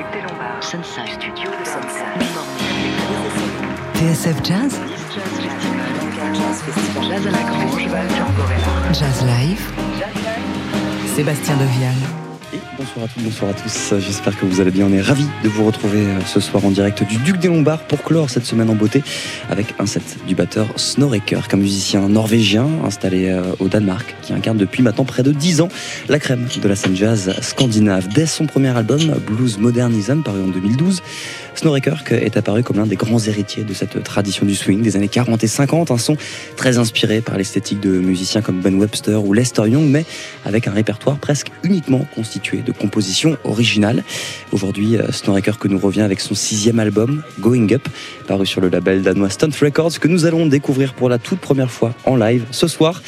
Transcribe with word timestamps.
Duc 0.00 0.12
des 0.12 0.22
Lombards. 0.22 0.62
Sunside. 0.62 1.08
Studio 1.08 1.50
de 1.50 1.64
Sunside. 1.66 2.24
TSF 3.94 4.42
Jazz 4.42 4.80
Jazz 6.32 7.26
à 7.26 7.30
la 7.30 7.42
Grange, 7.42 7.86
Val 7.88 8.06
Gorella. 8.34 8.92
Jazz 8.94 9.22
Live 9.26 9.70
Sébastien 11.14 11.56
Devial 11.56 12.19
bonsoir 12.80 13.04
à 13.04 13.08
tous, 13.08 13.20
bonsoir 13.22 13.50
à 13.50 13.54
tous. 13.54 13.94
J'espère 13.98 14.38
que 14.40 14.46
vous 14.46 14.62
allez 14.62 14.70
bien. 14.70 14.86
On 14.86 14.92
est 14.92 15.02
ravis 15.02 15.26
de 15.44 15.48
vous 15.50 15.66
retrouver 15.66 15.98
euh, 15.98 16.20
ce 16.24 16.40
soir 16.40 16.64
en 16.64 16.70
direct 16.70 17.04
du 17.04 17.18
Duc 17.18 17.36
des 17.36 17.48
Lombards 17.48 17.82
pour 17.82 18.02
clore 18.02 18.30
cette 18.30 18.46
semaine 18.46 18.70
en 18.70 18.74
beauté 18.74 19.02
avec 19.50 19.74
un 19.78 19.84
set 19.84 20.16
du 20.26 20.34
batteur 20.34 20.66
Snorreker, 20.76 21.46
un 21.52 21.56
musicien 21.58 22.08
norvégien 22.08 22.66
installé 22.82 23.28
euh, 23.28 23.42
au 23.58 23.68
Danemark 23.68 24.16
qui 24.22 24.32
incarne 24.32 24.56
depuis 24.56 24.82
maintenant 24.82 25.04
près 25.04 25.22
de 25.22 25.30
10 25.30 25.60
ans 25.60 25.68
la 26.08 26.18
crème 26.18 26.48
de 26.62 26.68
la 26.68 26.74
scène 26.74 26.96
jazz 26.96 27.34
scandinave. 27.42 28.08
Dès 28.08 28.24
son 28.24 28.46
premier 28.46 28.74
album, 28.74 29.14
Blues 29.26 29.58
Modernism, 29.58 30.22
paru 30.22 30.40
en 30.40 30.48
2012, 30.48 31.02
Snorreker 31.54 32.02
est 32.10 32.36
apparu 32.36 32.62
comme 32.62 32.76
l'un 32.76 32.86
des 32.86 32.96
grands 32.96 33.18
héritiers 33.18 33.64
de 33.64 33.74
cette 33.74 34.02
tradition 34.02 34.46
du 34.46 34.54
swing 34.54 34.82
des 34.82 34.96
années 34.96 35.08
40 35.08 35.42
et 35.44 35.46
50, 35.46 35.90
un 35.90 35.98
son 35.98 36.16
très 36.56 36.78
inspiré 36.78 37.20
par 37.20 37.36
l'esthétique 37.36 37.80
de 37.80 37.90
musiciens 37.90 38.42
comme 38.42 38.60
Ben 38.60 38.74
Webster 38.78 39.24
ou 39.24 39.32
Lester 39.32 39.68
Young, 39.68 39.84
mais 39.88 40.04
avec 40.44 40.68
un 40.68 40.72
répertoire 40.72 41.18
presque 41.18 41.48
uniquement 41.62 42.06
constitué 42.14 42.58
de 42.58 42.72
compositions 42.72 43.36
originales. 43.44 44.02
Aujourd'hui, 44.52 44.96
euh, 44.96 45.12
Snorreker 45.12 45.58
que 45.58 45.68
nous 45.68 45.78
revient 45.78 46.02
avec 46.02 46.20
son 46.20 46.34
sixième 46.34 46.78
album, 46.78 47.22
Going 47.40 47.72
Up, 47.72 47.88
paru 48.30 48.46
sur 48.46 48.60
le 48.60 48.68
label 48.68 49.02
danois 49.02 49.28
Stunt 49.28 49.50
Records, 49.60 49.98
que 49.98 50.06
nous 50.06 50.24
allons 50.24 50.46
découvrir 50.46 50.94
pour 50.94 51.08
la 51.08 51.18
toute 51.18 51.40
première 51.40 51.68
fois 51.68 51.92
en 52.04 52.14
live 52.14 52.44
ce 52.52 52.68
soir, 52.68 53.02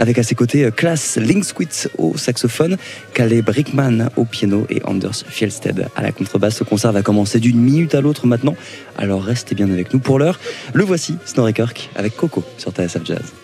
avec 0.00 0.18
à 0.18 0.24
ses 0.24 0.34
côtés 0.34 0.68
Klaas 0.74 1.16
Linksquist 1.16 1.92
au 1.96 2.16
saxophone, 2.16 2.76
Kalle 3.12 3.40
Brickman 3.42 4.08
au 4.16 4.24
piano 4.24 4.66
et 4.68 4.82
Anders 4.84 5.22
Fjellsted 5.28 5.86
à 5.94 6.02
la 6.02 6.10
contrebasse. 6.10 6.56
Ce 6.56 6.64
concert 6.64 6.90
va 6.90 7.02
commencer 7.02 7.38
d'une 7.38 7.60
minute 7.60 7.94
à 7.94 8.00
l'autre 8.00 8.26
maintenant, 8.26 8.56
alors 8.98 9.22
restez 9.22 9.54
bien 9.54 9.70
avec 9.70 9.94
nous 9.94 10.00
pour 10.00 10.18
l'heure. 10.18 10.40
Le 10.72 10.82
voici, 10.82 11.18
Snorreker 11.24 11.72
avec 11.94 12.16
Coco 12.16 12.42
sur 12.58 12.72
TSF 12.72 13.04
Jazz. 13.04 13.43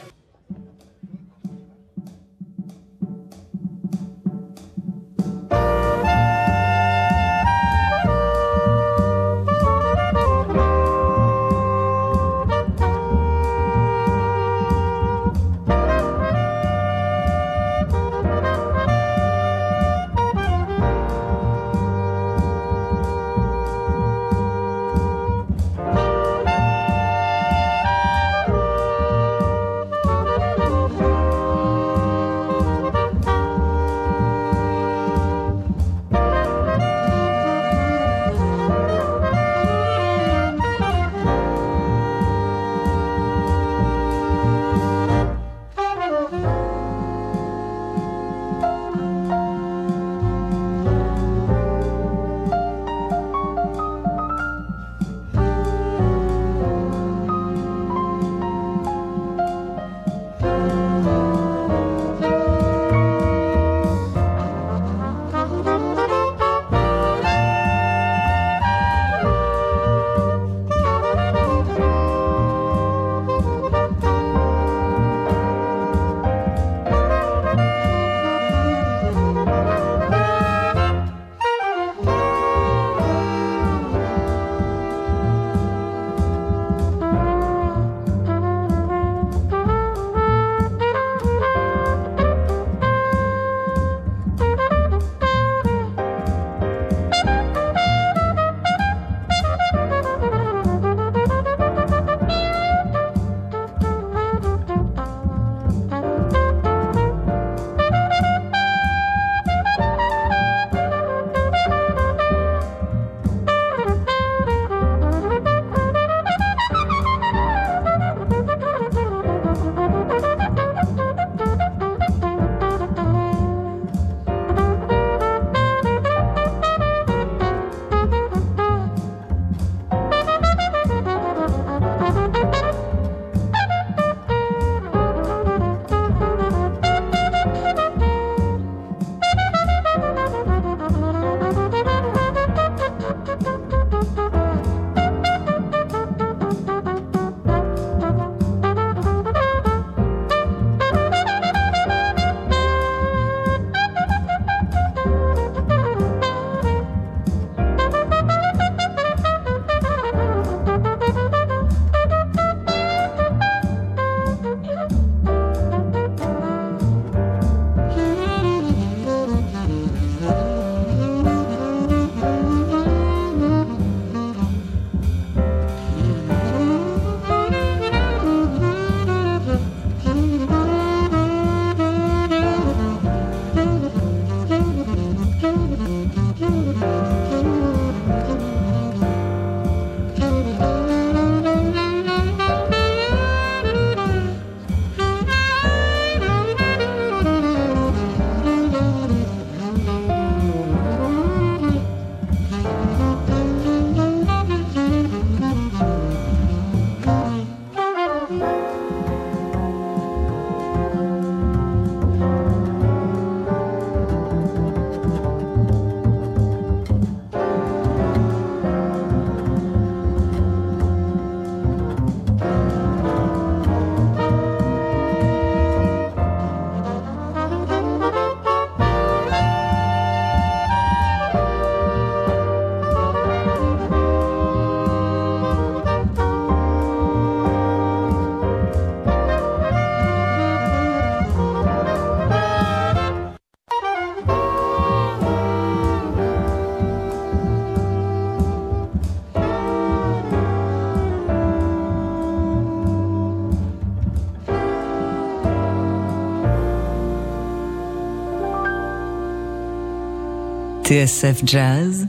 TSF 260.91 261.43
Jazz, 261.45 262.09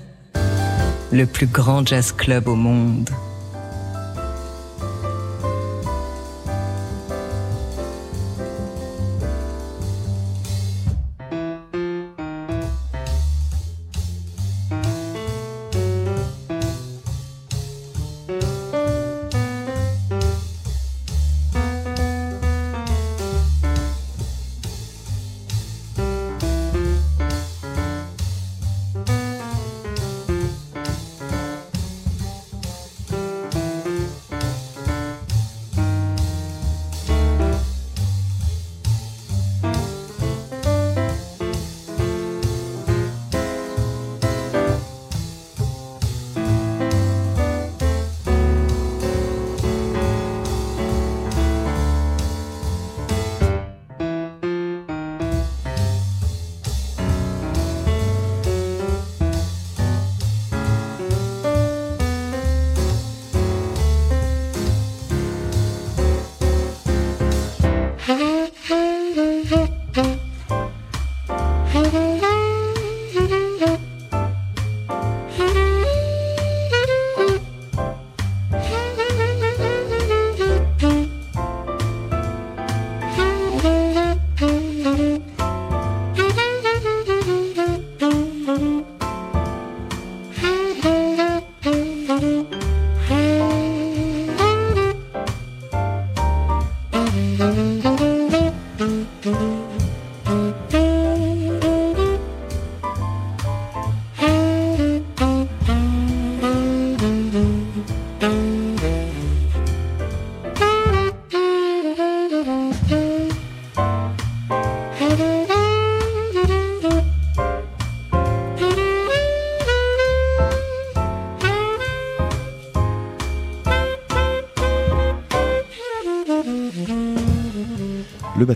le 1.11 1.27
plus 1.27 1.45
grand 1.45 1.85
jazz 1.85 2.11
club 2.11 2.47
au 2.47 2.55
monde. 2.55 3.07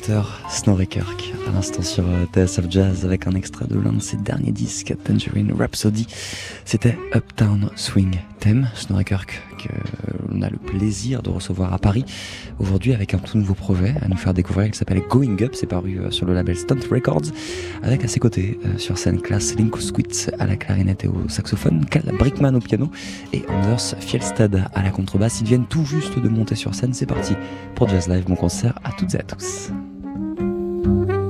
Le 0.07 0.13
batteur 0.13 0.42
Snorri 0.50 0.88
Kirk, 0.88 1.34
à 1.48 1.52
l'instant 1.52 1.81
sur 1.81 2.04
euh, 2.06 2.25
TSF 2.31 2.66
Jazz 2.69 3.06
avec 3.06 3.25
un 3.25 3.31
extrait 3.31 3.66
de 3.66 3.80
l'un 3.80 3.94
de 3.94 4.02
ses 4.02 4.18
derniers 4.18 4.52
disques, 4.52 4.94
Tangerine 5.04 5.52
Rhapsody. 5.52 6.06
C'était 6.63 6.98
Uptown 7.16 7.69
Swing 7.75 8.19
Theme, 8.40 8.68
Snorri 8.75 9.06
Kirk, 9.06 9.42
qu'on 9.57 10.42
a 10.42 10.50
le 10.50 10.57
plaisir 10.57 11.24
de 11.24 11.30
recevoir 11.30 11.74
à 11.74 11.80
Paris 11.80 12.06
aujourd'hui 12.60 12.94
avec 12.94 13.16
un 13.16 13.18
tout 13.18 13.38
nouveau 13.38 13.56
projet 13.56 13.96
à 14.04 14.07
nous 14.07 14.18
faire 14.18 14.34
découvrir. 14.34 14.68
Il 14.68 14.75
s'appelle 14.75 15.02
Going 15.10 15.38
Up, 15.42 15.54
c'est 15.56 15.66
paru 15.66 16.00
euh, 16.00 16.12
sur 16.12 16.28
le 16.28 16.34
label 16.34 16.56
Stunt 16.56 16.88
Records, 16.92 17.31
avec 17.81 18.04
à 18.04 18.07
ses 18.07 18.19
côtés 18.19 18.60
euh, 18.66 18.78
sur 18.78 19.00
scène 19.00 19.22
classe 19.22 19.56
Linko 19.56 19.80
Squitz 19.80 20.30
à 20.38 20.46
la 20.46 20.56
clarinette 20.56 21.06
et 21.06 21.07
au 21.07 21.30
saxophone, 21.30 21.84
Cal 21.86 22.04
Brickman 22.19 22.54
au 22.54 22.60
piano 22.60 22.92
et 23.34 23.44
Anders 23.50 23.96
Fjellstad 24.00 24.68
à 24.72 24.84
la 24.84 24.92
contrebasse. 24.92 25.42
Ils 25.42 25.48
viennent 25.48 25.68
tout 25.68 25.86
juste 25.86 26.19
de 26.19 26.30
monter 26.30 26.56
sur 26.56 26.75
scène. 26.75 26.94
C'est 26.94 27.07
parti 27.07 27.34
pour 27.74 27.90
Jazz 27.90 28.07
Live, 28.07 28.25
mon 28.28 28.36
concert 28.36 28.78
à 28.84 28.92
toutes 28.92 29.16
et 29.16 29.19
à 29.19 29.24
tous. 29.24 29.72
Quartet 30.85 31.25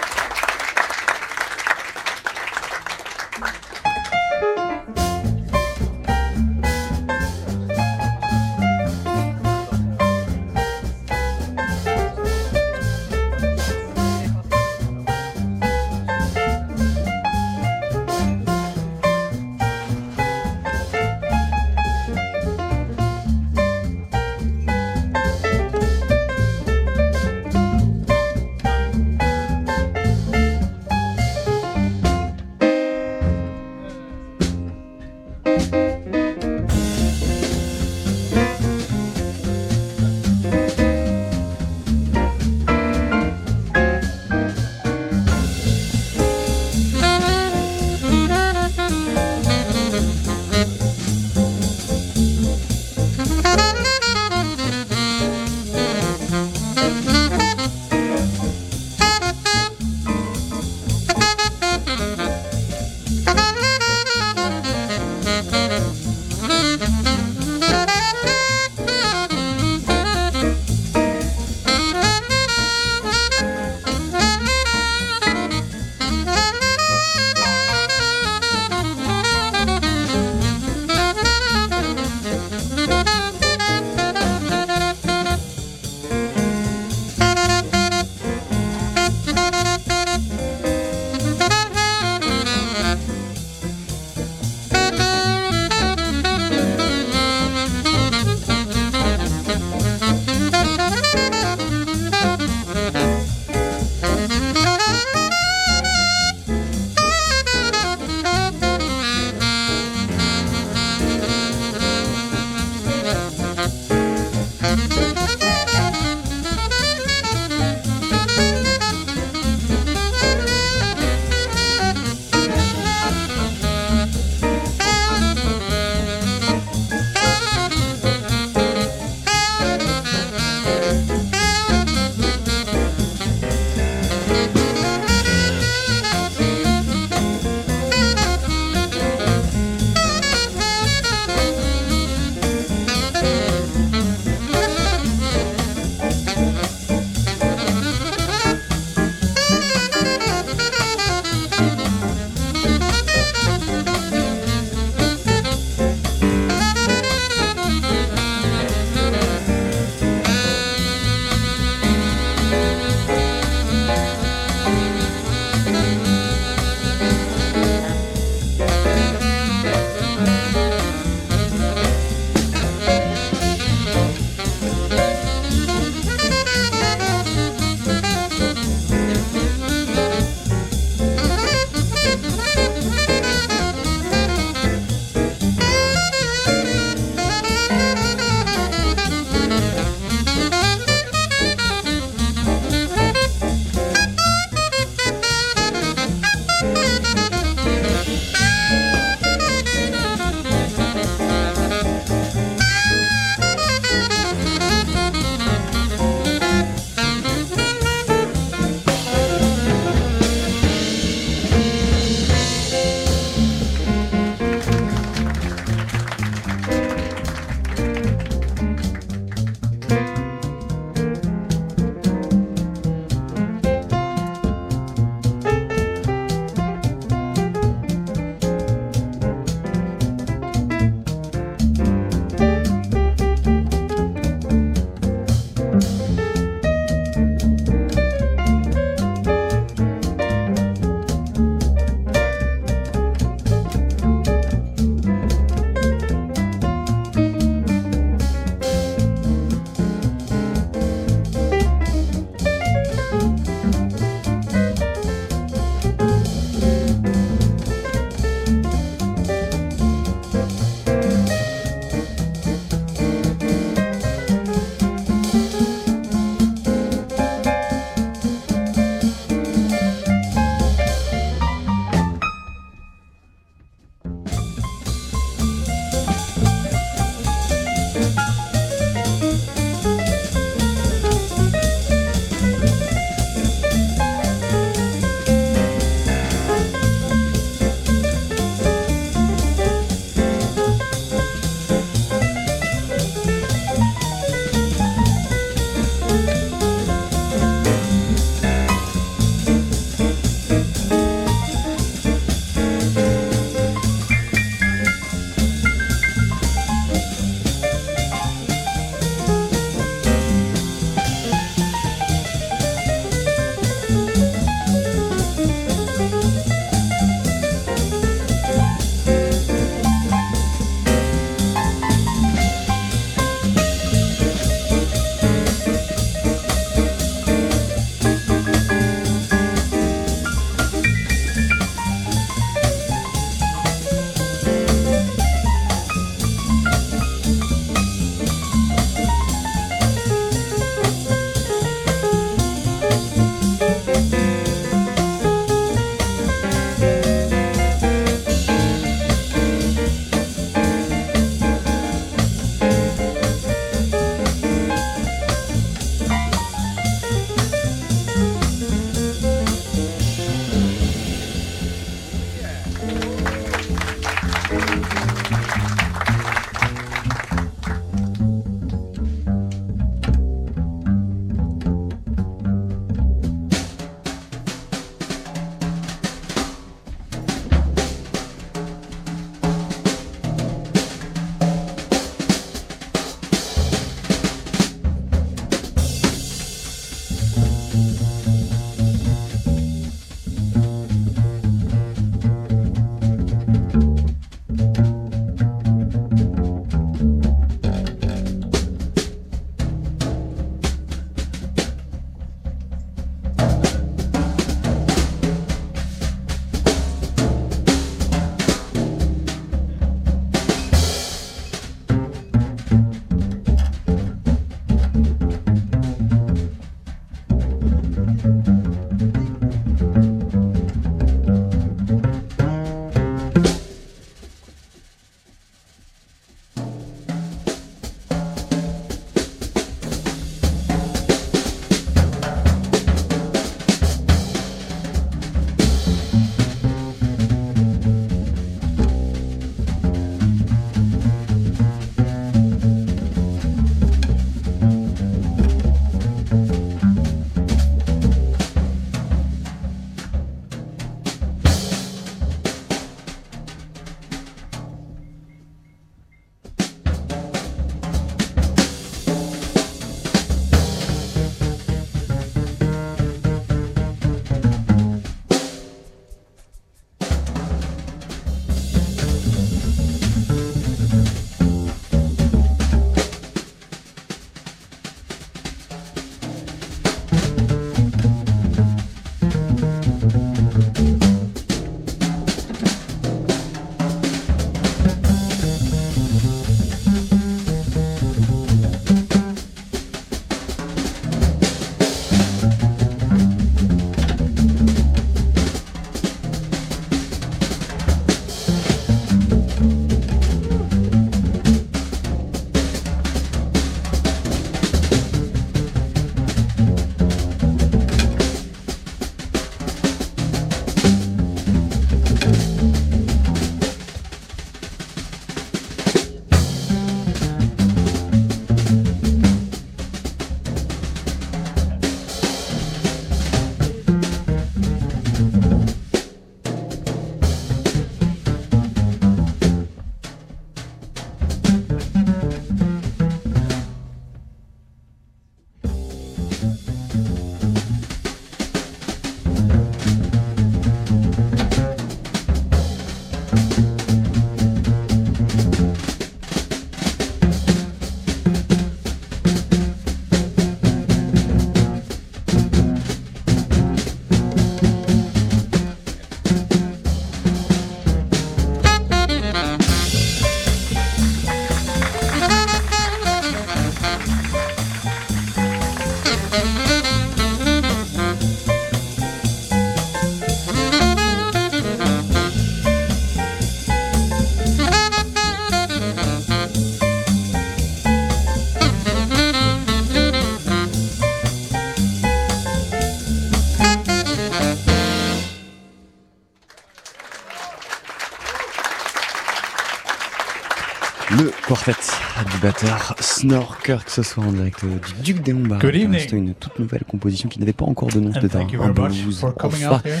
batteur 592.42 592.94
Snorker, 593.00 593.78
que 593.84 593.90
ce 593.90 594.02
soit 594.02 594.24
en 594.24 594.32
direct 594.32 594.64
du 594.64 595.12
Duc 595.14 595.22
des 595.22 595.32
Lombards. 595.32 595.60
Good 595.60 595.74
evening. 595.76 596.00
C'était 596.00 596.16
une 596.16 596.34
toute 596.34 596.58
nouvelle 596.58 596.84
composition 596.84 597.28
qui 597.28 597.38
n'avait 597.38 597.52
pas 597.52 597.64
encore 597.64 597.88
de 597.88 598.00
nom, 598.00 598.12
c'était 598.12 598.34
un, 598.36 598.40
thank 598.40 598.52
you 598.52 598.62
un 598.62 598.72
very 598.72 598.88
much 598.88 599.02
blues 599.02 599.18
for 599.20 599.34
coming 599.34 599.64
enfin. 599.66 599.76
out 599.76 599.84
here 599.86 600.00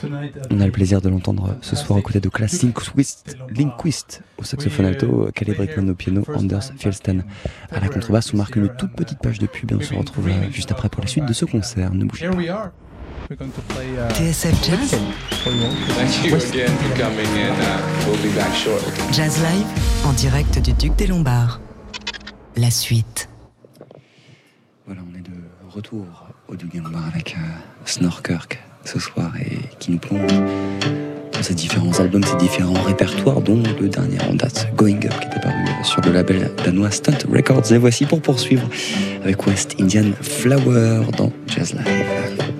tonight. 0.00 0.36
at 0.36 0.46
On 0.50 0.60
a 0.60 0.66
le 0.66 0.72
plaisir 0.72 1.00
de 1.00 1.08
l'entendre 1.08 1.56
ce 1.60 1.76
soir 1.76 1.98
aux 1.98 2.02
côtés 2.02 2.20
de 2.20 2.28
Klaas 2.28 2.58
Lindquist, 2.62 3.36
Lindquist 3.54 4.22
au 4.38 4.44
saxophone 4.44 4.86
alto, 4.86 5.28
Kelly 5.34 5.52
Brickman 5.52 5.90
au 5.90 5.94
piano, 5.94 6.24
Anders 6.34 6.72
Fjellsten 6.78 7.24
à 7.70 7.80
la 7.80 7.88
contrebasse. 7.88 8.32
On 8.32 8.38
marque 8.38 8.56
une 8.56 8.68
toute 8.76 8.92
petite 8.92 9.18
page 9.18 9.38
de 9.38 9.46
pub 9.46 9.72
et 9.72 9.74
on 9.74 9.80
se 9.80 9.94
retrouve 9.94 10.28
euh, 10.28 10.50
juste 10.50 10.72
après 10.72 10.88
pour 10.88 11.02
la 11.02 11.08
suite 11.08 11.26
de 11.26 11.32
ce 11.32 11.44
concert. 11.44 11.92
Ne 11.92 12.04
bougez 12.04 12.24
Here 12.24 12.32
pas. 12.32 12.38
we 12.38 12.48
are. 12.48 12.70
We're 13.28 13.36
going 13.36 13.50
to 13.50 13.60
play 13.74 13.86
uh, 13.98 14.08
TSF 14.12 14.54
Jazz. 14.64 14.94
Thank 15.42 16.24
you 16.24 16.36
again 16.36 16.68
for 16.78 16.96
coming 16.96 17.26
and 17.26 17.60
uh, 17.60 18.06
we'll 18.06 18.22
be 18.22 18.32
back 18.36 18.54
shortly. 18.54 18.92
Jazz 19.12 19.38
Live 19.40 19.66
en 20.06 20.12
direct 20.12 20.60
du 20.60 20.72
Duc 20.74 20.94
des 20.96 21.08
Lombards. 21.08 21.60
La 22.56 22.70
suite. 22.70 23.28
Voilà, 24.86 25.02
on 25.12 25.18
est 25.18 25.20
de 25.20 25.36
retour 25.68 26.06
au 26.48 26.54
Lombards 26.54 27.06
avec 27.12 27.34
euh, 27.34 27.40
Snorkirk 27.84 28.62
ce 28.84 28.98
soir 28.98 29.30
et 29.38 29.58
qui 29.78 29.90
nous 29.90 29.98
plonge 29.98 30.32
dans 31.32 31.42
ces 31.42 31.54
différents 31.54 32.00
albums, 32.00 32.24
ces 32.24 32.36
différents 32.36 32.80
répertoires, 32.82 33.42
dont 33.42 33.62
le 33.78 33.88
dernier 33.88 34.18
en 34.22 34.34
date, 34.34 34.68
Going 34.74 35.04
Up, 35.04 35.20
qui 35.20 35.26
était 35.26 35.40
paru 35.40 35.64
euh, 35.68 35.84
sur 35.84 36.00
le 36.00 36.12
label 36.12 36.50
danois 36.64 36.90
Stunt 36.90 37.28
Records. 37.30 37.72
Et 37.72 37.78
voici 37.78 38.06
pour 38.06 38.22
poursuivre 38.22 38.66
avec 39.22 39.46
West 39.46 39.76
Indian 39.78 40.12
Flower 40.22 41.02
dans 41.18 41.30
Jazz 41.48 41.74
Live. 41.74 42.55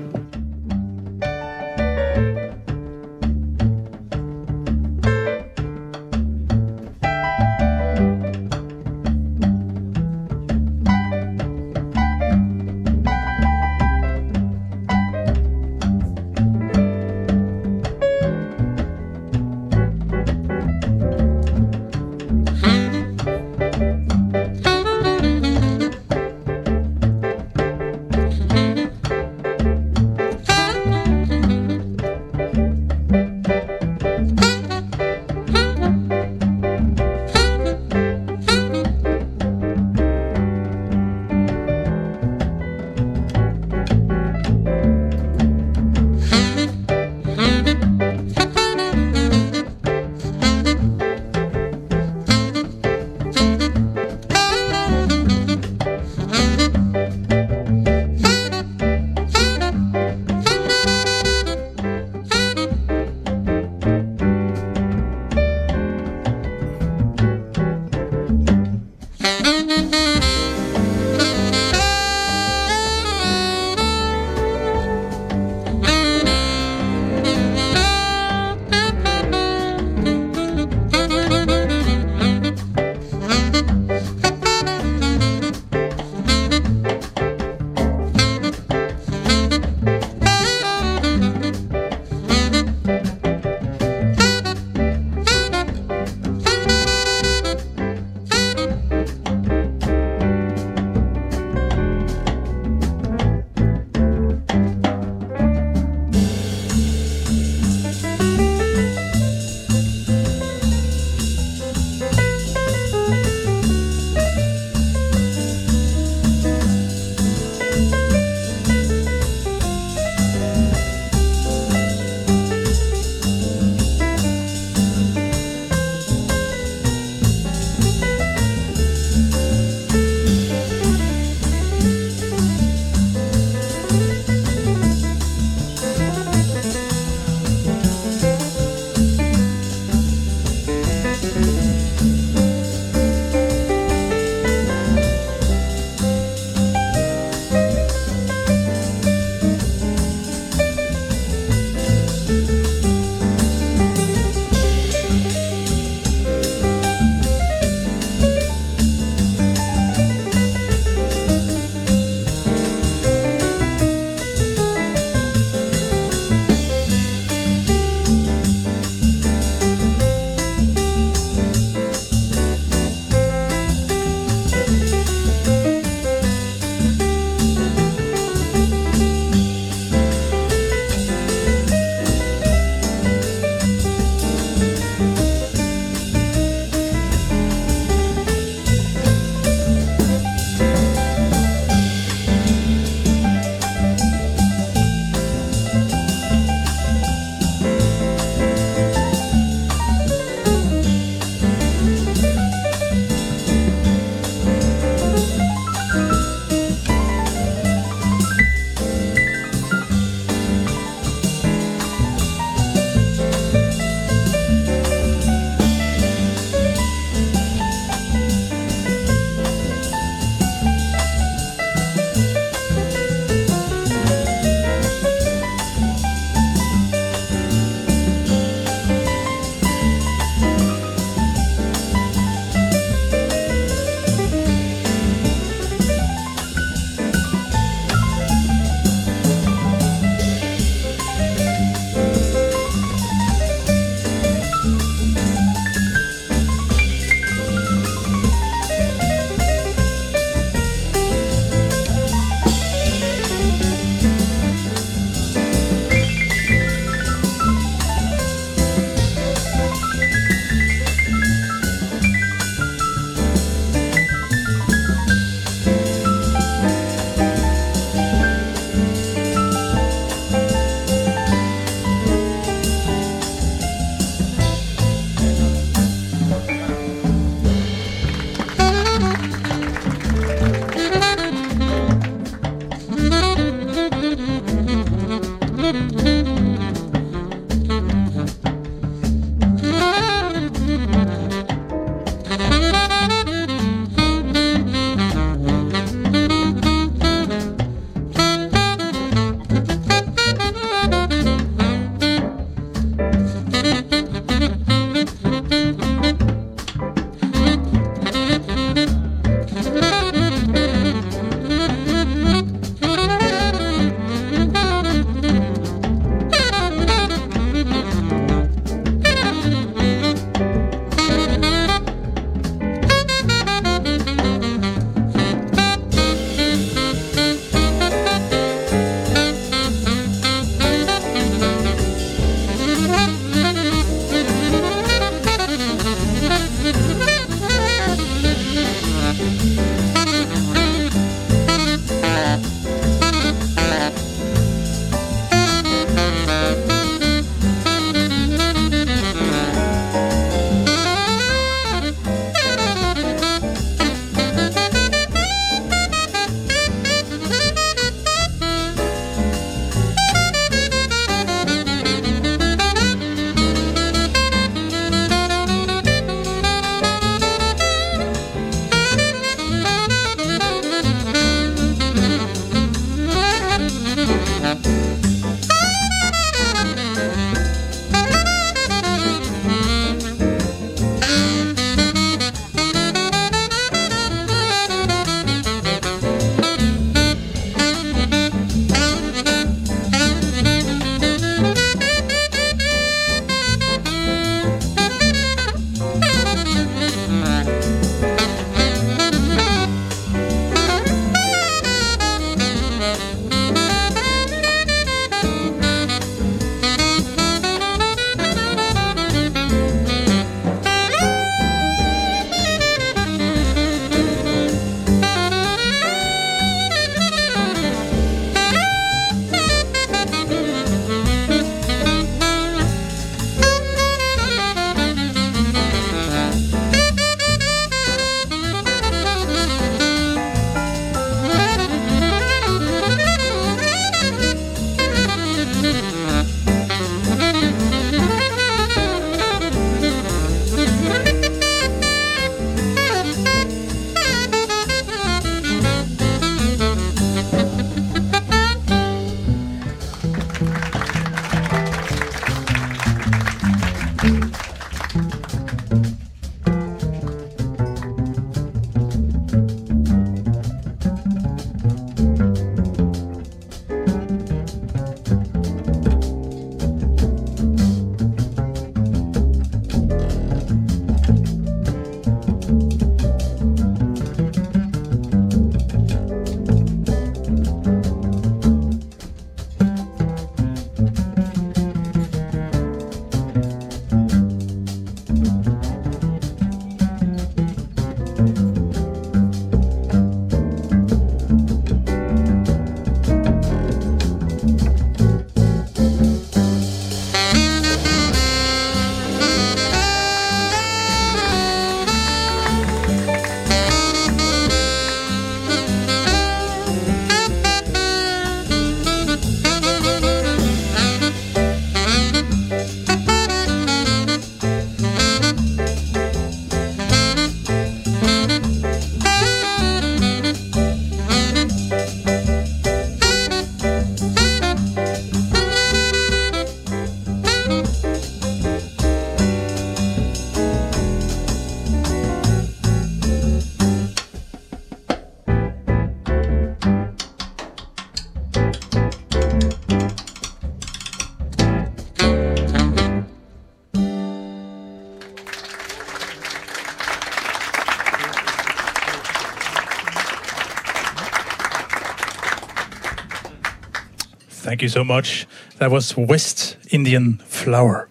Thank 554.57 554.63
you 554.63 554.69
so 554.71 554.85
much. 554.85 555.27
That 555.59 555.71
was 555.71 555.95
West 555.99 556.57
Indian 556.71 557.19
Flower. 557.27 557.91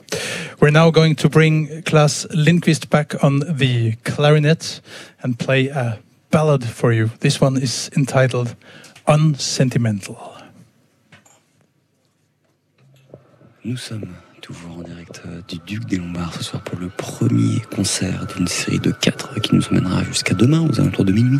We're 0.60 0.72
now 0.72 0.90
going 0.90 1.16
to 1.18 1.30
bring 1.30 1.84
Klaas 1.84 2.26
Lindqvist 2.34 2.90
back 2.90 3.24
on 3.24 3.42
the 3.48 3.92
clarinet 4.04 4.82
and 5.22 5.38
play 5.38 5.68
a 5.68 6.00
ballad 6.32 6.64
for 6.64 6.92
you. 6.92 7.12
This 7.20 7.40
one 7.40 7.58
is 7.58 7.92
entitled 7.96 8.56
Unsentimental. 9.06 10.18
Nous 13.64 13.78
sommes 13.78 14.16
toujours 14.42 14.78
en 14.80 14.82
direct 14.82 15.22
euh, 15.28 15.42
du 15.48 15.60
Duc 15.68 15.86
des 15.86 15.98
Lombards 15.98 16.34
ce 16.34 16.44
soir 16.44 16.64
pour 16.64 16.80
le 16.80 16.90
premier 16.90 17.62
concert 17.76 18.26
d'une 18.36 18.48
série 18.48 18.80
de 18.80 18.90
quatre 18.90 19.40
qui 19.40 19.54
nous 19.54 19.68
emmènera 19.68 20.04
jusqu'à 20.04 20.34
demain 20.34 20.68
aux 20.68 20.80
alentours 20.80 21.06
de 21.06 21.12
minuit. 21.12 21.38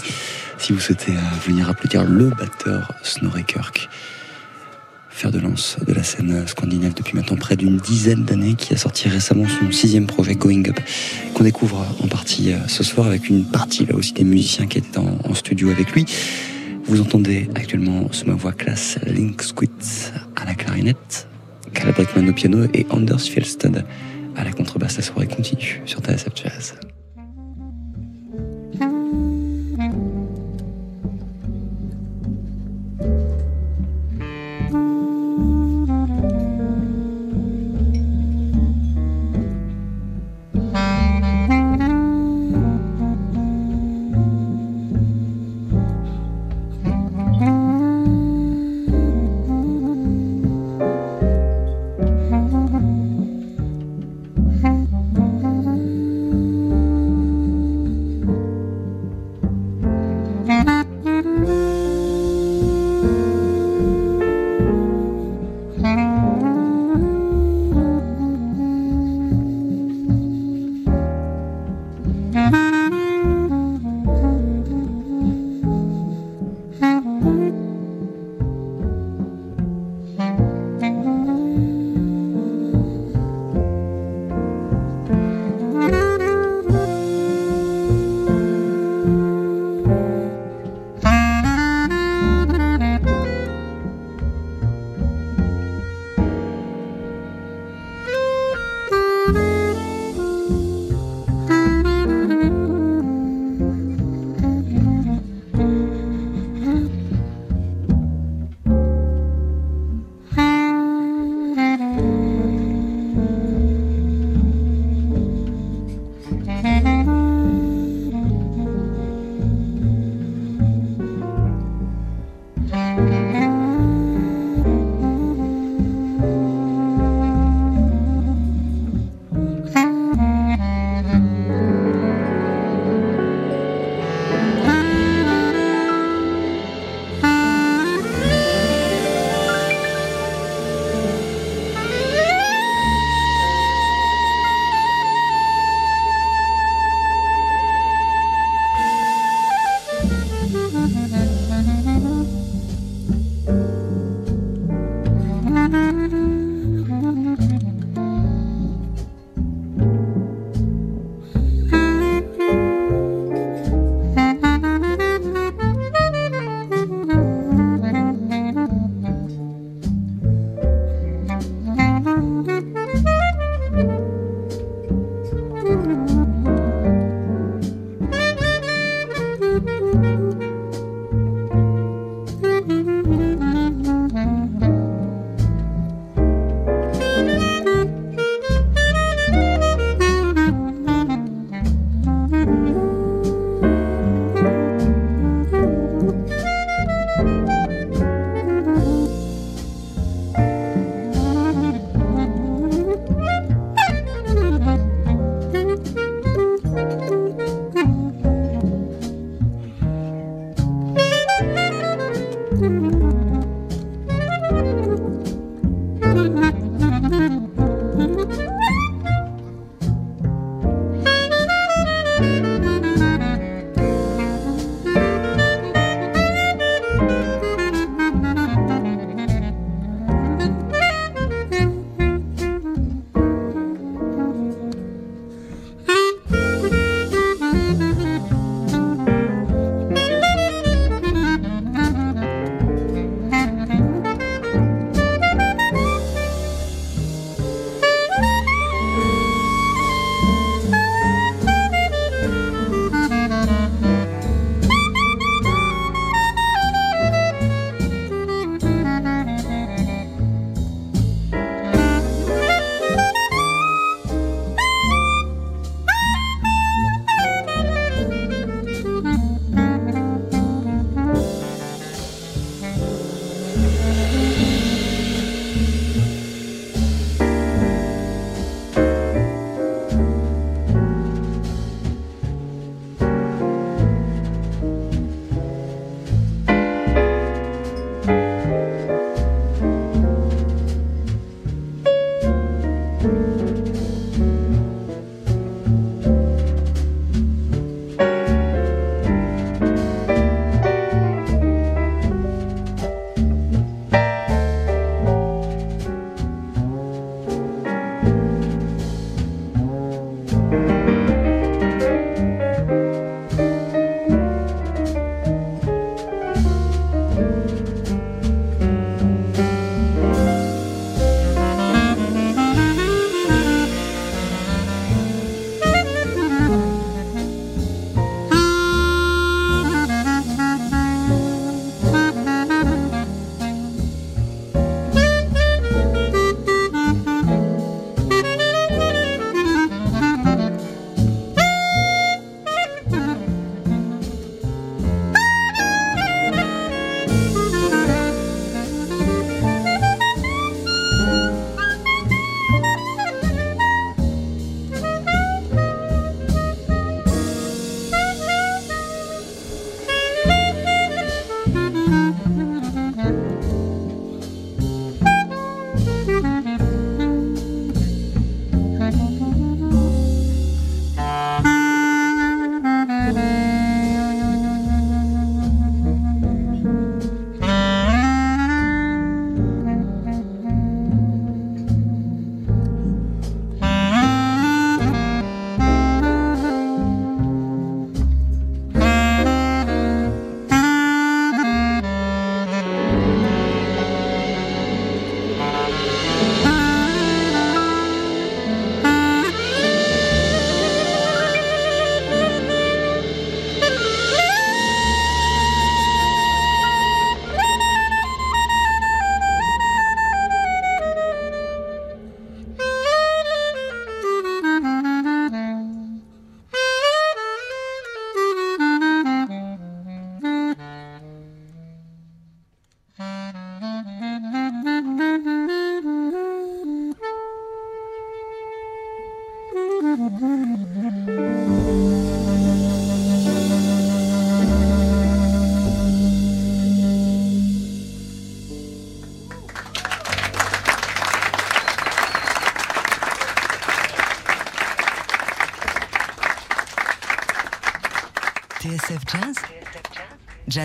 Si 0.60 0.72
vous 0.72 0.80
souhaitez 0.80 1.14
euh, 1.14 1.38
venir 1.48 1.68
applaudir 1.68 2.04
le 2.04 2.30
batteur 2.30 2.94
Snorre 3.02 3.44
Kirk, 3.48 3.90
fer 5.16 5.32
de 5.32 5.40
lance 5.40 5.78
de 5.88 5.94
la 5.94 6.04
scène 6.04 6.46
scandinave 6.46 6.94
depuis 6.94 7.16
maintenant 7.16 7.38
près 7.38 7.56
d'une 7.56 7.78
dizaine 7.78 8.26
d'années, 8.26 8.56
qui 8.56 8.74
a 8.74 8.78
sorti 8.78 9.08
récemment 9.08 9.48
son 9.48 9.72
sixième 9.72 10.08
projet 10.08 10.36
Going 10.36 10.68
Up, 10.68 10.78
qu'on 11.34 11.46
découvre 11.46 11.86
en 12.04 12.08
partie 12.10 12.52
euh, 12.52 12.58
ce 12.68 12.84
soir 12.84 13.08
avec 13.08 13.30
une 13.30 13.46
partie 13.46 13.86
là 13.86 13.96
aussi 13.96 14.12
des 14.12 14.26
musiciens 14.26 14.68
qui 14.68 14.80
étaient 14.80 14.98
en, 14.98 15.34
studio 15.34 15.70
avec 15.70 15.94
lui. 15.94 16.06
Vous 16.84 17.00
entendez 17.00 17.50
actuellement 17.56 18.12
sous 18.12 18.26
ma 18.26 18.34
voix 18.34 18.52
classe 18.52 19.00
Link 19.06 19.42
Squid 19.42 19.72
à 20.36 20.44
la 20.44 20.54
clarinette, 20.54 21.30
Carla 21.74 21.94
Brickman 21.94 22.28
au 22.30 22.34
piano 22.34 22.66
et 22.74 22.86
Anders 22.90 23.22
Fjellstad 23.22 23.86
à 24.36 24.44
la 24.44 24.52
contrebasse. 24.52 24.98
La 24.98 25.04
soirée 25.04 25.28
continue 25.28 25.82
sur 25.86 26.02
TSF. 26.02 26.34
Jazz 26.36 26.74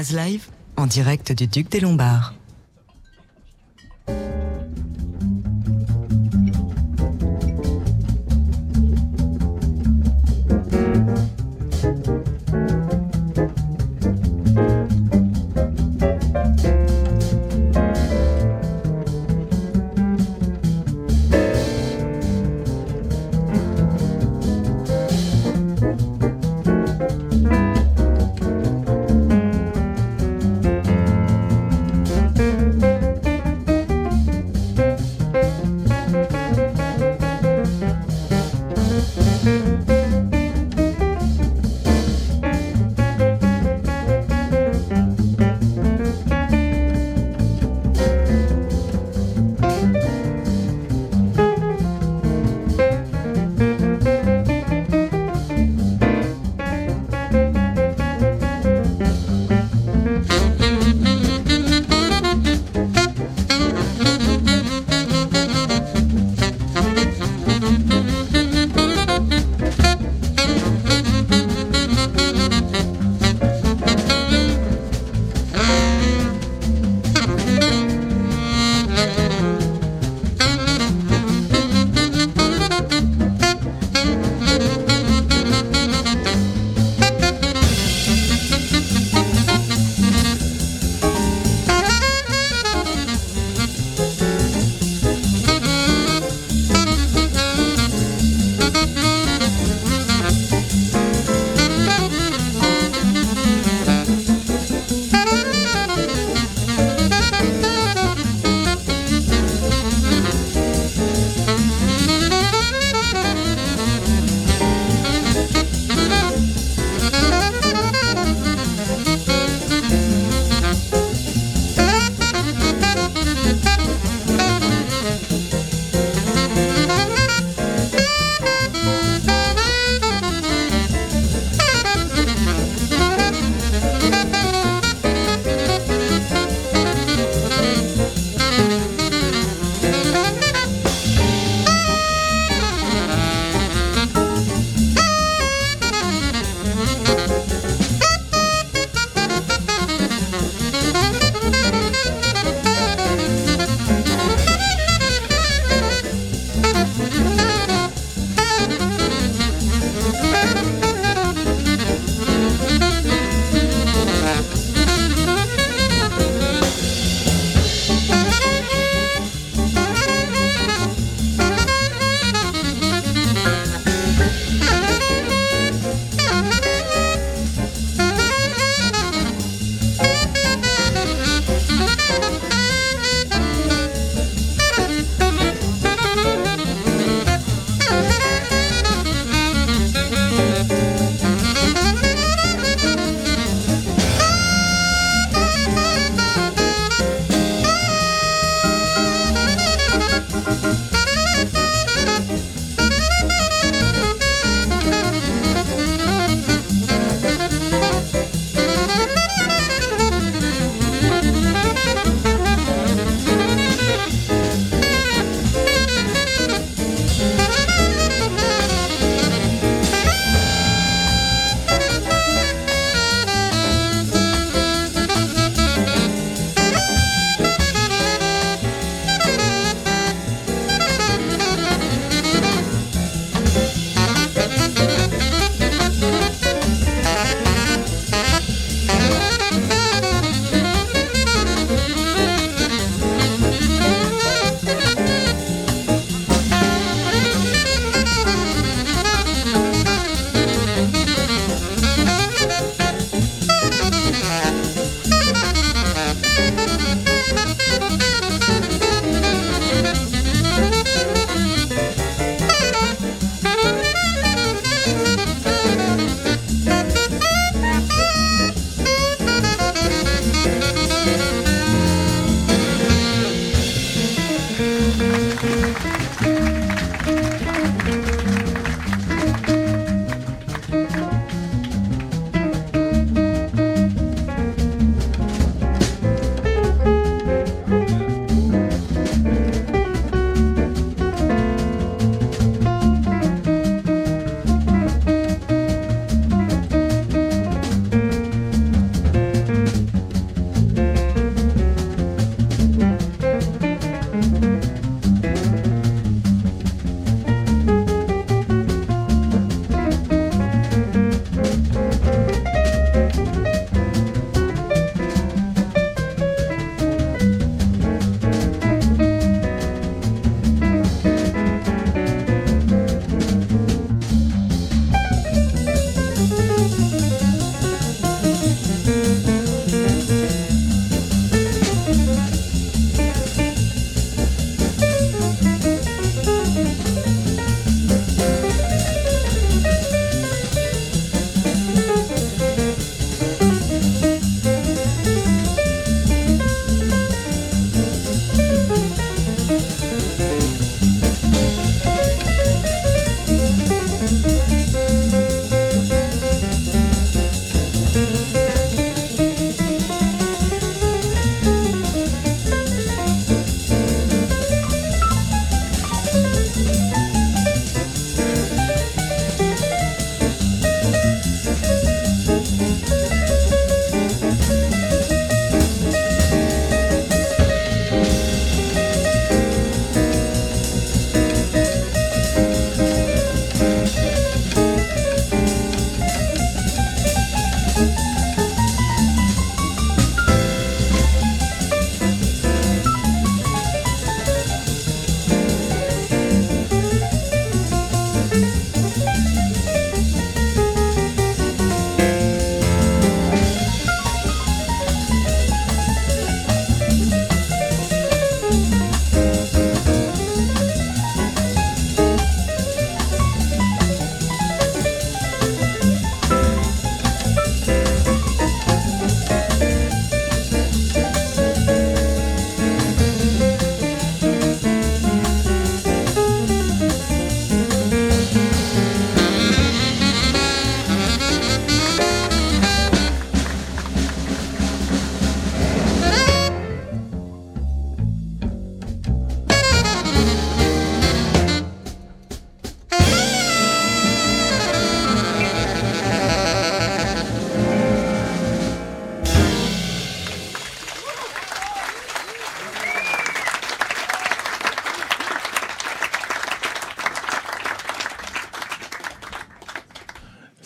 Live 0.08 0.48
en 0.78 0.86
direct 0.86 1.32
du 1.32 1.46
Duc 1.46 1.68
des 1.68 1.80
Lombards. 1.80 2.32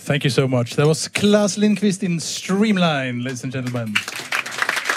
Thank 0.05 0.25
you 0.25 0.31
so 0.31 0.47
much. 0.47 0.77
That 0.77 0.87
was 0.87 1.09
Klaas 1.09 1.57
Lindqvist 1.57 2.03
in 2.03 2.21
Streamline, 2.21 3.23
ladies 3.25 3.43
and 3.43 3.51
gentlemen. 3.51 3.95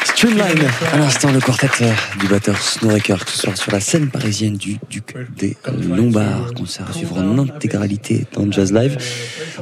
Streamline, 0.03 0.59
à 0.91 0.97
l'instant 0.97 1.31
le 1.31 1.39
quartet 1.39 1.69
euh, 1.81 1.93
du 2.19 2.27
batteur 2.27 2.57
Snowraker 2.61 3.17
ce 3.25 3.37
soir 3.37 3.55
sur 3.55 3.71
la 3.71 3.79
scène 3.79 4.09
parisienne 4.09 4.57
du 4.57 4.77
Duc 4.89 5.15
des 5.37 5.55
Lombards, 5.95 6.53
concert 6.55 6.89
à 6.89 6.93
suivre 6.93 7.19
en 7.19 7.37
intégralité 7.39 8.25
dans 8.33 8.51
Jazz 8.51 8.73
Live. 8.73 8.97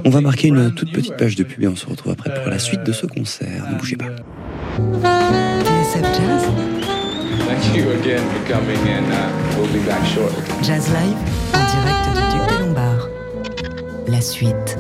On 0.04 0.10
va 0.10 0.22
marquer 0.22 0.48
une 0.48 0.74
toute 0.74 0.92
petite 0.92 1.16
page 1.16 1.36
de 1.36 1.44
pub 1.44 1.62
et 1.62 1.68
on 1.68 1.76
se 1.76 1.86
retrouve 1.86 2.14
après 2.14 2.34
pour 2.34 2.50
la 2.50 2.58
suite 2.58 2.84
de 2.84 2.92
ce 2.92 3.06
concert. 3.06 3.70
Ne 3.70 3.78
bougez 3.78 3.98
pas. 3.98 4.10
TSF 5.62 6.02
Jazz, 6.02 6.44
Thank 7.46 7.78
you 7.78 7.92
again 7.92 8.24
for 8.32 8.52
coming, 8.52 8.80
and 8.88 9.12
uh, 9.12 9.60
we'll 9.60 9.72
be 9.72 9.86
back 9.86 10.04
shortly. 10.08 10.42
Jazz 10.64 10.90
Live, 10.90 11.16
en 11.54 11.60
direct 11.60 12.16
du 12.16 12.36
Duc 12.36 12.50
des 12.50 12.66
Lombards. 12.66 13.10
La 14.08 14.22
suite. 14.22 14.78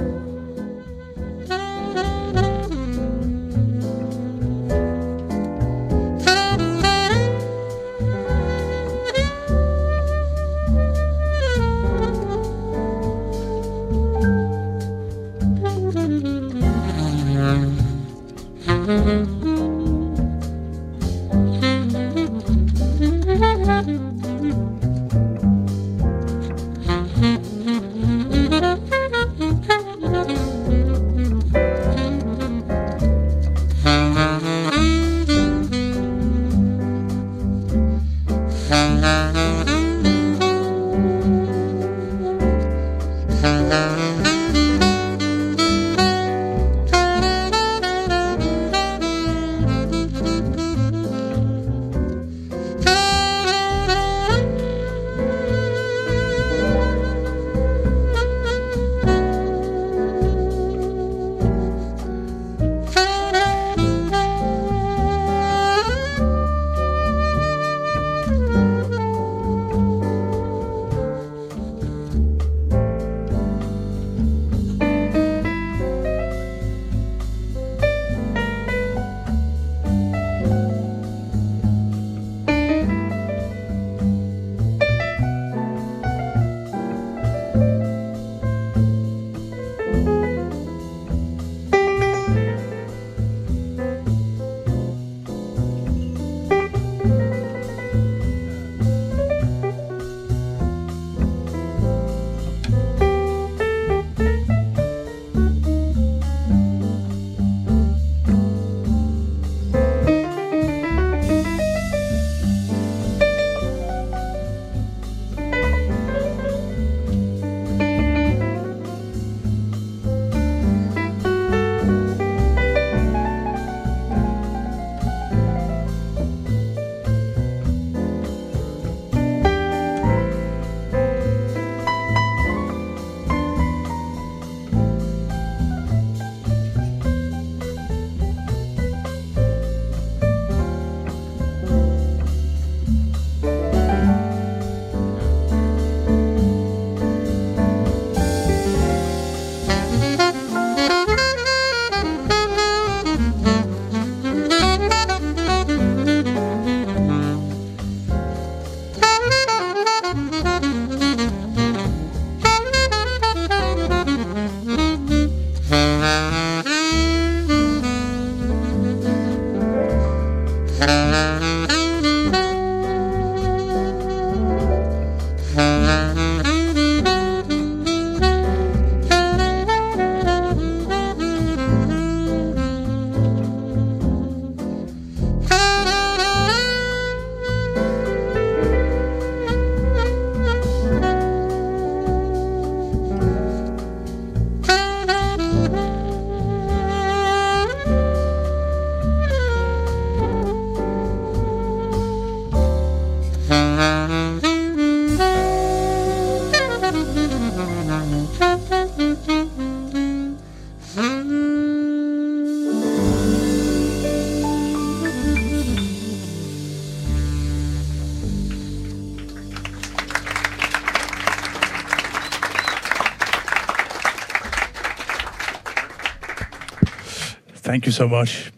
Thank 227.75 227.87
you 227.87 227.91
so 227.91 228.07
much. 228.07 228.53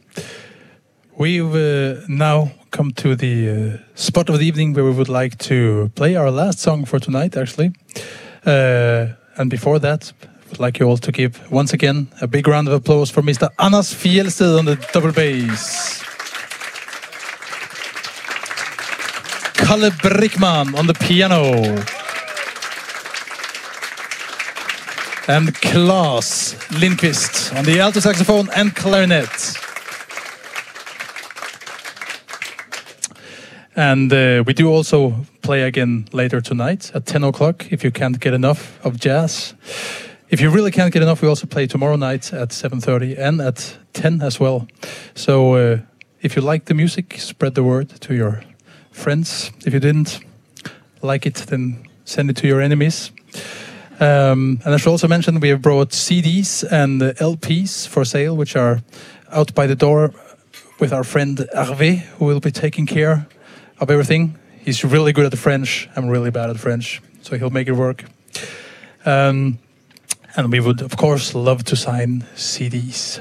We've 1.18 1.56
uh, 1.56 2.02
now 2.08 2.52
come 2.70 2.92
to 2.98 3.16
the 3.16 3.50
uh, 3.50 3.78
spot 3.96 4.30
of 4.30 4.38
the 4.38 4.46
evening 4.46 4.74
where 4.76 4.86
we 4.86 4.92
would 4.92 5.10
like 5.10 5.40
to 5.50 5.90
play 5.96 6.16
our 6.16 6.30
last 6.30 6.60
song 6.60 6.86
for 6.86 7.00
tonight, 7.00 7.36
actually. 7.36 7.72
Uh, 8.46 9.08
and 9.38 9.50
before 9.50 9.80
that, 9.80 10.14
would 10.50 10.60
like 10.60 10.78
you 10.78 10.86
all 10.86 10.98
to 10.98 11.12
give 11.12 11.52
once 11.52 11.74
again 11.74 12.10
a 12.22 12.28
big 12.28 12.48
round 12.48 12.68
of 12.68 12.76
applause 12.76 13.10
for 13.10 13.24
Mr. 13.24 13.50
Anas 13.58 13.92
Fjellsted 13.92 14.60
on 14.60 14.66
the 14.66 14.76
double 14.94 15.12
bass. 15.12 16.04
Kalle 19.56 19.90
Brickman 19.90 20.78
on 20.78 20.86
the 20.86 20.94
piano. 20.94 21.97
And 25.30 25.54
Klaas 25.56 26.56
Lindqvist 26.70 27.54
on 27.58 27.66
the 27.66 27.82
alto 27.82 28.00
saxophone 28.00 28.50
and 28.56 28.74
clarinet. 28.74 29.58
And 33.76 34.14
uh, 34.14 34.44
we 34.48 34.54
do 34.54 34.70
also 34.70 35.26
play 35.42 35.64
again 35.64 36.08
later 36.14 36.40
tonight 36.40 36.92
at 36.96 37.06
10 37.06 37.26
o'clock 37.26 37.72
if 37.72 37.84
you 37.84 37.92
can't 37.92 38.18
get 38.22 38.34
enough 38.34 38.80
of 38.86 38.98
jazz. 39.00 39.54
if 40.30 40.40
you 40.40 40.50
really 40.50 40.72
can't 40.72 40.94
get 40.94 41.04
enough, 41.04 41.22
we 41.22 41.28
also 41.28 41.46
play 41.46 41.68
tomorrow 41.68 41.98
night 41.98 42.34
at 42.34 42.50
7:30 42.50 43.18
and 43.18 43.42
at 43.42 43.78
10 43.94 44.22
as 44.22 44.40
well. 44.40 44.66
So 45.14 45.56
uh, 45.56 45.80
if 46.22 46.38
you 46.38 46.42
like 46.42 46.66
the 46.66 46.74
music, 46.74 47.16
spread 47.20 47.56
the 47.56 47.64
word 47.64 47.90
to 48.02 48.14
your 48.14 48.44
friends. 48.92 49.52
If 49.66 49.74
you 49.74 49.82
didn't 49.82 50.22
like 51.02 51.26
it, 51.26 51.36
then 51.48 51.86
send 52.06 52.30
it 52.30 52.38
to 52.38 52.48
your 52.48 52.62
enemies. 52.62 53.12
Um, 54.00 54.60
and 54.64 54.76
I 54.76 54.78
should 54.78 54.92
also 54.92 55.08
mention 55.08 55.40
we 55.40 55.50
have 55.50 55.62
brought 55.62 55.90
CDs 55.90 56.64
and 56.72 57.02
LPs 57.02 57.88
for 57.88 58.06
sale, 58.06 58.38
which 58.38 58.56
are 58.56 58.82
out 59.32 59.56
by 59.56 59.66
the 59.66 59.76
door 59.76 60.14
with 60.80 60.94
our 60.94 61.04
friend 61.04 61.38
Hervé, 61.56 62.02
who 62.18 62.26
will 62.26 62.40
be 62.40 62.52
taking 62.52 62.86
care 62.86 63.28
of 63.80 63.90
everything. 63.90 64.38
He's 64.60 64.84
really 64.84 65.14
good 65.14 65.26
at 65.26 65.32
the 65.32 65.38
French. 65.38 65.90
I'm 65.96 66.10
really 66.10 66.30
bad 66.30 66.50
at 66.50 66.60
French, 66.60 67.02
so 67.22 67.38
he'll 67.38 67.50
make 67.50 67.68
it 67.68 67.74
work. 67.74 68.04
Um, 69.06 69.58
and 70.36 70.52
we 70.52 70.60
would, 70.60 70.82
of 70.82 70.96
course, 70.98 71.34
love 71.34 71.64
to 71.64 71.76
sign 71.76 72.26
CDs. 72.36 73.20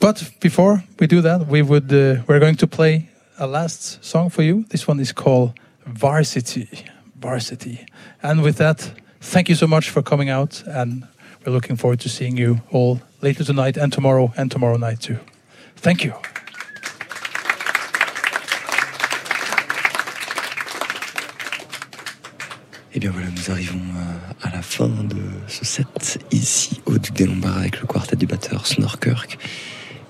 But 0.00 0.30
before 0.40 0.84
we 0.98 1.06
do 1.06 1.20
that, 1.20 1.48
we 1.48 1.60
would 1.60 1.92
uh, 1.92 2.22
we're 2.26 2.40
going 2.40 2.56
to 2.56 2.66
play 2.66 3.10
a 3.38 3.46
last 3.46 4.02
song 4.02 4.30
for 4.30 4.42
you. 4.42 4.64
This 4.70 4.88
one 4.88 5.00
is 5.00 5.12
called 5.12 5.52
Varsity. 5.86 6.68
Varsity. 7.16 7.86
And 8.22 8.42
with 8.42 8.56
that, 8.56 8.92
thank 9.20 9.48
you 9.48 9.54
so 9.54 9.66
much 9.66 9.90
for 9.90 10.02
coming 10.02 10.30
out, 10.30 10.62
and 10.66 11.06
we're 11.44 11.52
looking 11.52 11.76
forward 11.76 12.00
to 12.00 12.08
seeing 12.08 12.36
you 12.36 12.60
all 12.70 13.00
later 13.22 13.44
tonight 13.44 13.76
and 13.76 13.92
tomorrow 13.92 14.32
and 14.36 14.50
tomorrow 14.50 14.76
night 14.76 15.00
too. 15.00 15.18
Thank 15.76 16.04
you. 16.04 16.14
Et 22.94 23.00
bien 23.00 23.12
voilà, 23.12 23.28
nous 23.30 23.50
arrivons 23.52 23.78
euh, 23.78 24.46
à 24.48 24.50
la 24.50 24.62
fin 24.62 24.88
de 24.88 25.22
ce 25.46 25.64
set 25.64 26.18
ici 26.32 26.80
au 26.86 26.98
Duc 26.98 27.12
des 27.12 27.26
Lombards 27.26 27.58
avec 27.58 27.80
le 27.80 27.86
quartet 27.86 28.16
du 28.16 28.26
batteur 28.26 28.66
Snorkirk 28.66 29.38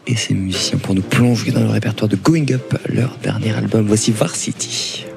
et 0.07 0.17
ses 0.17 0.33
musiciens 0.33 0.79
pour 0.79 0.95
nous 0.95 1.03
plonger 1.03 1.51
dans 1.51 1.61
le 1.61 1.69
répertoire 1.69 2.09
de 2.09 2.17
Going 2.17 2.47
Up, 2.53 2.75
leur 2.89 3.15
dernier 3.19 3.53
album. 3.53 3.87
Voici 3.87 4.11
Varsity. 4.11 5.08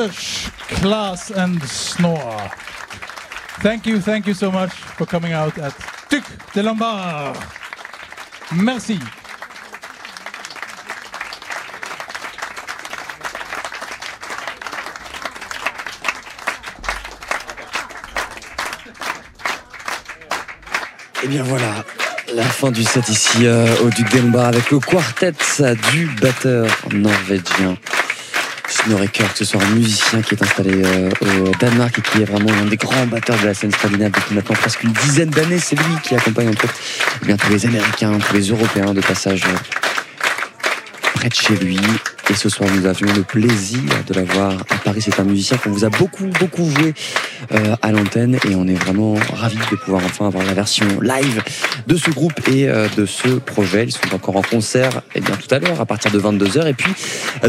Anders, 0.00 0.50
Klaas, 0.80 1.30
and 1.30 1.62
Snore. 1.64 2.50
Thank 3.60 3.86
you, 3.86 4.00
thank 4.00 4.26
you 4.26 4.32
so 4.32 4.50
much 4.50 4.72
for 4.72 5.04
coming 5.04 5.34
out 5.34 5.58
at 5.58 5.74
Duc 6.08 6.24
de 6.54 6.62
Lombard. 6.62 7.36
Merci. 8.52 8.98
Et 21.22 21.28
bien 21.28 21.42
voilà, 21.42 21.84
la 22.34 22.44
fin 22.44 22.70
du 22.70 22.84
set 22.84 23.06
ici 23.10 23.44
euh, 23.44 23.66
au 23.84 23.90
Duc 23.90 24.10
Lombards 24.14 24.46
avec 24.46 24.70
le 24.70 24.78
quartet 24.78 25.32
du 25.92 26.06
batteur 26.22 26.66
norvégien 26.90 27.76
Snorreker, 28.84 29.32
que 29.32 29.38
ce 29.38 29.44
soit 29.44 29.62
un 29.62 29.70
musicien 29.70 30.22
qui 30.22 30.34
est 30.34 30.42
installé 30.42 30.72
euh, 30.72 31.10
au 31.22 31.50
Danemark 31.60 31.98
et 31.98 32.02
qui 32.02 32.22
est 32.22 32.24
vraiment 32.24 32.52
un 32.52 32.66
des 32.66 32.76
grands 32.76 33.06
batteurs 33.06 33.38
de 33.38 33.46
la 33.46 33.54
scène 33.54 33.72
scandinave 33.72 34.10
depuis 34.10 34.34
maintenant 34.34 34.54
presque 34.54 34.82
une 34.82 34.92
dizaine 34.92 35.30
d'années. 35.30 35.58
C'est 35.58 35.76
lui 35.76 35.94
qui 36.02 36.14
accompagne 36.14 36.48
entre 36.48 36.64
autres 36.64 36.74
eh 37.22 37.26
bien, 37.26 37.36
tous 37.36 37.50
les 37.50 37.66
Américains, 37.66 38.18
tous 38.18 38.34
les 38.34 38.48
Européens 38.48 38.94
de 38.94 39.00
passage 39.00 39.42
euh, 39.44 39.56
près 41.14 41.28
de 41.28 41.34
chez 41.34 41.56
lui. 41.56 41.78
Et 42.30 42.34
ce 42.34 42.48
soir, 42.48 42.70
nous 42.72 42.86
avions 42.86 43.12
le 43.12 43.22
plaisir 43.22 43.82
de 44.06 44.14
l'avoir 44.14 44.52
à 44.70 44.76
Paris. 44.76 45.02
C'est 45.02 45.18
un 45.18 45.24
musicien 45.24 45.56
qu'on 45.56 45.70
vous 45.70 45.84
a 45.84 45.88
beaucoup, 45.88 46.26
beaucoup 46.38 46.70
joué 46.70 46.94
euh, 47.50 47.74
à 47.82 47.90
l'antenne. 47.90 48.38
Et 48.48 48.54
on 48.54 48.68
est 48.68 48.74
vraiment 48.74 49.14
ravis 49.32 49.58
de 49.72 49.76
pouvoir 49.76 50.02
enfin 50.04 50.28
avoir 50.28 50.44
la 50.44 50.54
version 50.54 50.86
live 51.00 51.42
de 51.88 51.96
ce 51.96 52.08
groupe 52.10 52.40
et 52.48 52.68
euh, 52.68 52.86
de 52.96 53.04
ce 53.04 53.28
projet. 53.28 53.86
Ils 53.86 53.90
sont 53.92 54.14
encore 54.14 54.36
en 54.36 54.42
concert 54.42 55.02
eh 55.16 55.20
bien, 55.20 55.34
tout 55.34 55.52
à 55.52 55.58
l'heure 55.58 55.80
à 55.80 55.86
partir 55.86 56.12
de 56.12 56.20
22h. 56.20 56.68
Et 56.68 56.74
puis 56.74 56.92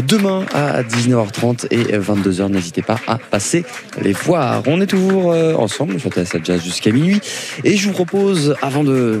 demain 0.04 0.46
à 0.52 0.82
19h30 0.82 1.68
et 1.70 1.98
22h, 1.98 2.50
n'hésitez 2.50 2.82
pas 2.82 2.98
à 3.06 3.18
passer 3.18 3.64
les 4.00 4.12
voir. 4.12 4.64
On 4.66 4.80
est 4.80 4.88
toujours 4.88 5.30
euh, 5.30 5.54
ensemble 5.54 6.00
sur 6.00 6.10
TSA 6.10 6.38
Jazz 6.42 6.60
jusqu'à 6.60 6.90
minuit. 6.90 7.20
Et 7.62 7.76
je 7.76 7.86
vous 7.86 7.94
propose, 7.94 8.56
avant 8.62 8.82
de 8.82 9.20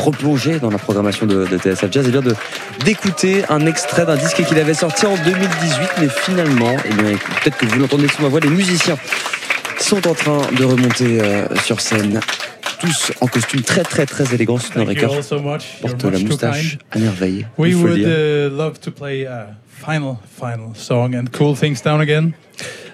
replonger 0.00 0.58
dans 0.58 0.70
la 0.70 0.78
programmation 0.78 1.26
de, 1.26 1.46
de 1.46 1.58
TSF 1.58 1.90
Jazz, 1.90 2.08
et 2.08 2.10
bien 2.10 2.20
de 2.20 2.34
d'écouter 2.84 3.44
un 3.48 3.66
extrait 3.66 4.06
d'un 4.06 4.16
disque 4.16 4.44
qu'il 4.44 4.58
avait 4.58 4.74
sorti 4.74 5.06
en 5.06 5.16
2018, 5.16 5.88
mais 6.00 6.08
finalement, 6.08 6.72
et 6.84 6.94
bien 6.94 7.16
peut-être 7.42 7.56
que 7.56 7.66
vous 7.66 7.78
l'entendez 7.78 8.08
sous 8.08 8.22
ma 8.22 8.28
voix, 8.28 8.40
les 8.40 8.48
musiciens 8.48 8.96
sont 9.78 10.06
en 10.06 10.14
train 10.14 10.40
de 10.52 10.64
remonter 10.64 11.20
euh, 11.20 11.46
sur 11.56 11.80
scène, 11.80 12.20
tous 12.80 13.12
en 13.20 13.26
costume 13.26 13.62
très 13.62 13.82
très 13.82 14.06
très 14.06 14.34
élégant. 14.34 14.58
Snorreker 14.58 15.12
all 15.12 15.22
so 15.22 15.40
porte 15.80 16.04
la 16.04 16.18
moustache 16.18 16.78
à 16.90 16.98
merveille. 16.98 17.46
We 17.58 17.74
would 17.74 18.00
uh, 18.00 18.50
love 18.50 18.80
to 18.80 18.90
play 18.90 19.24
a 19.24 19.56
final, 19.66 20.18
final 20.26 20.74
song 20.74 21.14
and 21.14 21.26
cool 21.32 21.54
things 21.54 21.82
down 21.82 22.00
again. 22.00 22.34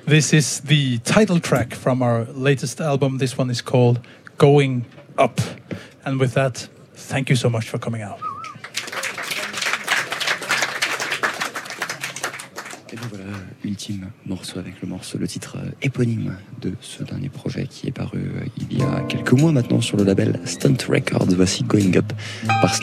This 0.07 0.33
is 0.33 0.61
the 0.67 0.99
title 1.05 1.39
track 1.41 1.75
from 1.75 2.03
our 2.03 2.27
latest 2.35 2.81
album. 2.81 3.19
This 3.19 3.39
one 3.39 3.51
is 3.51 3.63
called 3.63 4.01
Going 4.39 4.85
Up. 5.17 5.41
And 6.05 6.19
with 6.19 6.35
that, 6.35 6.69
thank 7.11 7.29
you 7.29 7.37
so 7.37 7.51
much 7.51 7.65
for 7.65 7.79
coming 7.79 8.03
out. 8.03 8.19
Et 12.93 12.97
bien 12.97 13.07
voilà, 13.09 13.25
ultime 13.65 14.11
morceau 14.27 14.59
avec 14.59 14.81
le 14.83 14.89
morceau, 14.89 15.19
le 15.19 15.29
titre 15.29 15.59
euh, 15.59 15.71
éponyme 15.83 16.37
de 16.61 16.73
ce 16.81 17.05
dernier 17.05 17.29
projet 17.29 17.67
qui 17.67 17.87
est 17.87 17.93
paru 17.93 18.19
euh, 18.19 18.45
il 18.71 18.79
y 18.79 18.83
a 18.83 19.01
quelques 19.09 19.33
mois 19.33 19.53
maintenant 19.53 19.81
sur 19.81 19.97
le 19.97 20.05
label 20.05 20.41
Stunt 20.45 20.77
Records. 20.89 21.27
Voici 21.37 21.63
Going 21.63 21.97
Up 21.97 22.13
par 22.61 22.75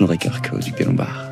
au 0.54 0.60
Duc 0.60 0.78
des 0.78 0.86
Lombards. 0.86 1.32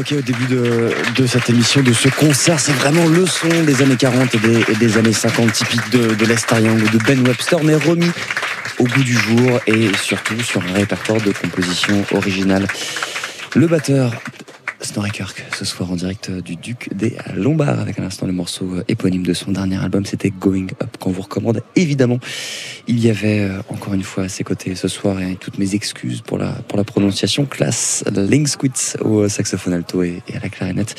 Au 0.00 0.02
début 0.02 0.46
de, 0.46 1.26
cette 1.26 1.50
émission, 1.50 1.82
de 1.82 1.92
ce 1.92 2.08
concert. 2.08 2.58
C'est 2.58 2.72
vraiment 2.72 3.06
le 3.06 3.26
son 3.26 3.48
des 3.66 3.82
années 3.82 3.96
40 3.96 4.34
et 4.34 4.74
des, 4.76 4.96
années 4.96 5.12
50, 5.12 5.52
typique 5.52 5.90
de, 5.92 6.14
de 6.14 6.24
l'Est 6.24 6.46
Triangle 6.46 6.88
de 6.90 6.96
Ben 7.04 7.20
Webster, 7.26 7.62
mais 7.62 7.74
remis 7.74 8.10
au 8.78 8.84
bout 8.84 9.04
du 9.04 9.12
jour 9.12 9.60
et 9.66 9.94
surtout 10.02 10.40
sur 10.40 10.62
un 10.62 10.72
répertoire 10.72 11.20
de 11.20 11.32
composition 11.32 12.02
originale. 12.14 12.66
Le 13.54 13.66
batteur 13.66 14.14
Snorri 14.80 15.10
Kirk 15.10 15.44
ce 15.52 15.66
soir 15.66 15.92
en 15.92 15.96
direct 15.96 16.30
du 16.30 16.56
Duc 16.56 16.88
des 16.94 17.18
Lombards 17.34 17.78
avec 17.78 17.98
à 17.98 18.02
l'instant 18.02 18.26
le 18.26 18.32
morceau 18.32 18.76
éponyme 18.88 19.22
de 19.22 19.34
son 19.34 19.52
dernier 19.52 19.76
album, 19.76 20.06
c'était 20.06 20.30
Going 20.30 20.68
Up 20.82 20.96
qu'on 20.98 21.10
vous 21.10 21.22
recommande 21.22 21.62
évidemment. 21.76 22.18
Il 22.92 22.98
y 22.98 23.08
avait 23.08 23.38
euh, 23.38 23.62
encore 23.68 23.94
une 23.94 24.02
fois 24.02 24.24
à 24.24 24.28
ses 24.28 24.42
côtés 24.42 24.74
ce 24.74 24.88
soir 24.88 25.22
et 25.22 25.36
toutes 25.36 25.58
mes 25.58 25.76
excuses 25.76 26.22
pour 26.22 26.38
la, 26.38 26.50
pour 26.66 26.76
la 26.76 26.82
prononciation, 26.82 27.46
classe 27.46 28.02
Linksquitz 28.12 28.96
au 29.00 29.28
saxophone 29.28 29.74
alto 29.74 30.02
et, 30.02 30.20
à 30.34 30.40
la 30.40 30.48
clarinette, 30.48 30.96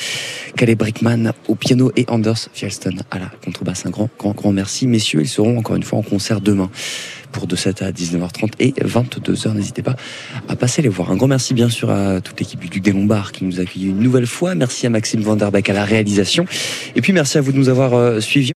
Calais 0.56 0.76
Brickman 0.76 1.34
au 1.50 1.56
piano 1.56 1.92
et 1.98 2.06
Anders 2.08 2.48
Fjellston 2.54 2.96
à 3.12 3.20
la 3.20 3.30
contrebasse. 3.44 3.86
Un 3.86 3.90
grand, 3.90 4.10
grand, 4.18 4.32
grand 4.32 4.54
merci 4.54 4.88
messieurs, 4.88 5.20
ils 5.20 5.28
seront 5.28 5.58
encore 5.58 5.76
une 5.76 5.84
fois 5.84 6.00
en 6.00 6.02
concert 6.02 6.40
demain 6.40 6.72
pour 7.32 7.48
de 7.48 7.56
7 7.56 7.82
à 7.82 7.92
19h30 7.92 8.52
et 8.60 8.72
22h. 8.72 9.54
N'hésitez 9.54 9.82
pas 9.82 9.96
à 10.48 10.56
passer 10.56 10.82
les 10.82 10.90
voir. 10.90 11.12
Un 11.12 11.16
grand 11.16 11.28
merci 11.28 11.54
bien 11.54 11.70
sûr 11.70 11.90
à 11.90 12.22
toute 12.22 12.40
l'équipe 12.40 12.60
du 12.60 12.70
Duc 12.70 12.84
des 12.84 12.92
Lombards 12.92 13.32
qui 13.32 13.46
nous 13.46 13.60
a 13.60 13.64
accueillis 13.64 13.88
une 13.88 14.00
nouvelle 14.00 14.28
fois. 14.28 14.56
Merci 14.56 14.86
à 14.86 14.90
Maxime 14.90 15.22
Vanderbeck 15.22 15.70
à 15.70 15.74
la 15.74 15.86
réalisation. 15.86 16.46
Et 16.96 17.02
puis 17.02 17.14
merci 17.14 17.38
à 17.38 17.42
vous 17.42 17.52
de 17.52 17.58
nous 17.58 17.70
avoir 17.70 17.94
euh, 17.94 18.20
suivis. 18.20 18.50